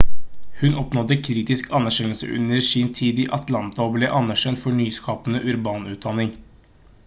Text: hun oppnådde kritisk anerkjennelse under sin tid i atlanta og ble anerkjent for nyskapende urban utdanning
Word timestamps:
hun 0.61 0.73
oppnådde 0.81 1.17
kritisk 1.25 1.69
anerkjennelse 1.79 2.29
under 2.37 2.59
sin 2.69 2.89
tid 3.01 3.19
i 3.23 3.27
atlanta 3.39 3.85
og 3.87 3.93
ble 3.99 4.09
anerkjent 4.21 4.63
for 4.65 4.81
nyskapende 4.83 5.43
urban 5.53 5.89
utdanning 5.93 6.33